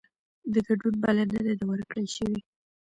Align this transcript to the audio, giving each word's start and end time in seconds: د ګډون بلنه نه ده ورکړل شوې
د 0.53 0.55
ګډون 0.67 0.95
بلنه 1.03 1.37
نه 1.45 1.53
ده 1.59 1.65
ورکړل 1.71 2.07
شوې 2.15 2.39